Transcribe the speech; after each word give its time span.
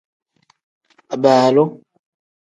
Abaalu. 1.13 1.63